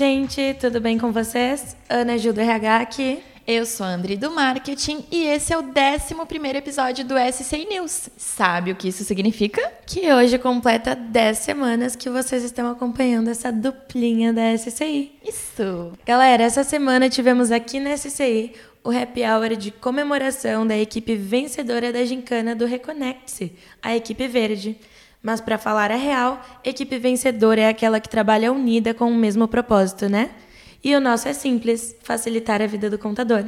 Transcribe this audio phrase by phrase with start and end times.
[0.00, 0.54] gente!
[0.54, 1.76] Tudo bem com vocês?
[1.86, 3.22] Ana Gil do RH aqui.
[3.46, 8.08] Eu sou a Andri do Marketing e esse é o 11 episódio do SCI News.
[8.16, 9.60] Sabe o que isso significa?
[9.86, 15.12] Que hoje completa 10 semanas que vocês estão acompanhando essa duplinha da SCI.
[15.22, 15.92] Isso!
[16.06, 21.92] Galera, essa semana tivemos aqui na SCI o happy hour de comemoração da equipe vencedora
[21.92, 24.78] da gincana do Reconnect-se, a equipe verde.
[25.22, 29.46] Mas para falar a real, equipe vencedora é aquela que trabalha unida com o mesmo
[29.46, 30.30] propósito, né?
[30.82, 33.44] E o nosso é simples, facilitar a vida do contador.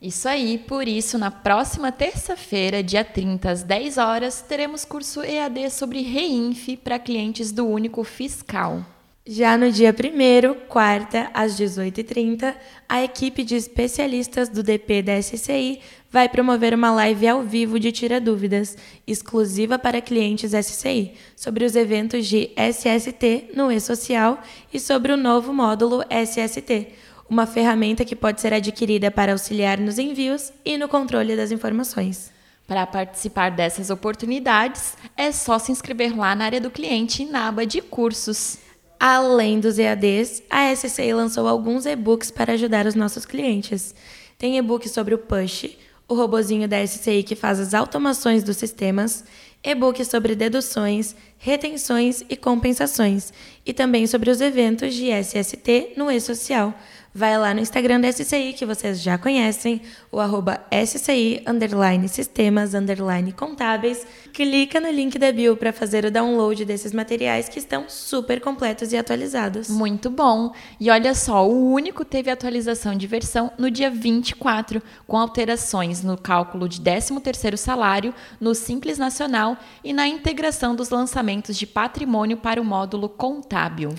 [0.00, 5.68] Isso aí, por isso, na próxima terça-feira, dia 30, às 10 horas, teremos curso EAD
[5.70, 8.84] sobre REINF para clientes do Único Fiscal.
[9.26, 12.54] Já no dia 1 quarta, às 18h30,
[12.88, 17.92] a equipe de especialistas do DP da SCI vai promover uma live ao vivo de
[17.92, 24.40] Tira Dúvidas, exclusiva para clientes SCI, sobre os eventos de SST no e-social
[24.72, 26.88] e sobre o novo módulo SST,
[27.28, 32.32] uma ferramenta que pode ser adquirida para auxiliar nos envios e no controle das informações.
[32.66, 37.66] Para participar dessas oportunidades, é só se inscrever lá na área do cliente, na aba
[37.66, 38.69] de cursos.
[39.02, 43.94] Além dos EADs, a SCI lançou alguns e-books para ajudar os nossos clientes.
[44.36, 45.70] Tem e-book sobre o Push,
[46.06, 49.24] o robozinho da SCI que faz as automações dos sistemas,
[49.64, 53.32] e-book sobre deduções, retenções e compensações,
[53.64, 56.74] e também sobre os eventos de SST no e-social.
[57.12, 62.72] Vai lá no Instagram da SCI, que vocês já conhecem, o arroba SCI, underline sistemas,
[62.72, 64.06] underline contábeis.
[64.32, 68.92] Clica no link da bio para fazer o download desses materiais que estão super completos
[68.92, 69.68] e atualizados.
[69.68, 70.52] Muito bom!
[70.78, 76.16] E olha só, o único teve atualização de versão no dia 24, com alterações no
[76.16, 82.62] cálculo de 13º salário, no Simples Nacional e na integração dos lançamentos de patrimônio para
[82.62, 83.90] o módulo contábil.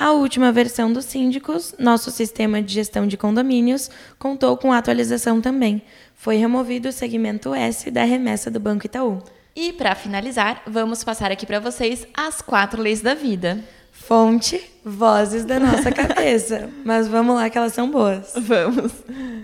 [0.00, 5.82] A última versão dos síndicos, nosso sistema de gestão de condomínios, contou com atualização também.
[6.14, 9.20] Foi removido o segmento S da remessa do Banco Itaú.
[9.56, 13.58] E para finalizar, vamos passar aqui para vocês as quatro leis da vida.
[13.90, 16.70] Fonte, vozes da nossa cabeça.
[16.84, 18.34] Mas vamos lá que elas são boas.
[18.36, 18.92] Vamos.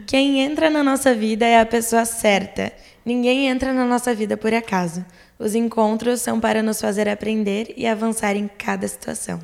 [0.06, 2.72] Quem entra na nossa vida é a pessoa certa.
[3.04, 5.04] Ninguém entra na nossa vida por acaso.
[5.36, 9.40] Os encontros são para nos fazer aprender e avançar em cada situação.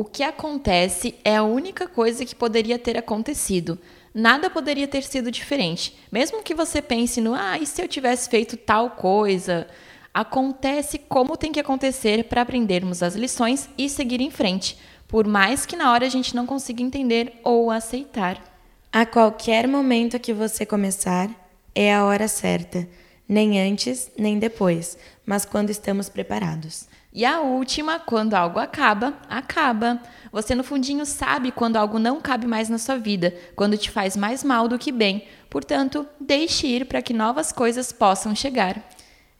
[0.00, 3.78] O que acontece é a única coisa que poderia ter acontecido.
[4.14, 5.94] Nada poderia ter sido diferente.
[6.10, 9.66] Mesmo que você pense no, ah, e se eu tivesse feito tal coisa?
[10.14, 15.66] Acontece como tem que acontecer para aprendermos as lições e seguir em frente, por mais
[15.66, 18.42] que na hora a gente não consiga entender ou aceitar.
[18.90, 21.28] A qualquer momento que você começar,
[21.74, 22.88] é a hora certa.
[23.28, 24.96] Nem antes, nem depois,
[25.26, 26.88] mas quando estamos preparados.
[27.12, 30.00] E a última, quando algo acaba, acaba.
[30.30, 34.16] Você no fundinho sabe quando algo não cabe mais na sua vida, quando te faz
[34.16, 35.24] mais mal do que bem.
[35.48, 38.80] Portanto, deixe ir para que novas coisas possam chegar.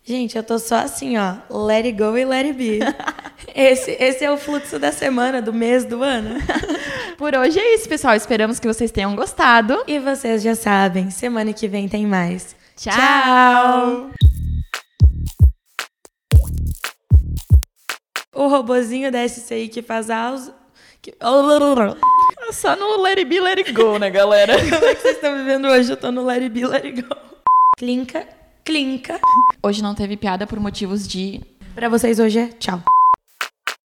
[0.03, 1.37] Gente, eu tô só assim, ó,
[1.69, 2.81] let it go e let it be.
[3.55, 6.41] esse, esse é o fluxo da semana, do mês, do ano.
[7.17, 8.17] Por hoje é isso, pessoal.
[8.17, 9.85] Esperamos que vocês tenham gostado.
[9.87, 12.57] E vocês já sabem, semana que vem tem mais.
[12.77, 12.95] Tchau!
[12.95, 14.30] Tchau.
[18.41, 20.51] O robozinho da SCI que faz aos.
[21.03, 21.15] Que...
[22.53, 24.55] Só no Let It Be, Let It Go, né, galera?
[24.59, 25.91] Como é que vocês estão vivendo hoje?
[25.91, 27.17] Eu tô no Let It Be, Let It Go.
[27.78, 28.27] Clinca,
[28.65, 29.21] clinca.
[29.62, 31.41] Hoje não teve piada por motivos de.
[31.75, 32.83] Pra vocês hoje é tchau.